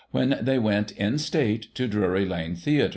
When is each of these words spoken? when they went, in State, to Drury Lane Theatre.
when 0.09 0.35
they 0.41 0.57
went, 0.57 0.89
in 0.93 1.19
State, 1.19 1.75
to 1.75 1.87
Drury 1.87 2.25
Lane 2.25 2.55
Theatre. 2.55 2.89